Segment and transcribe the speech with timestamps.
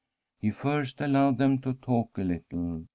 [0.39, 2.85] He first allowed them to talk a little.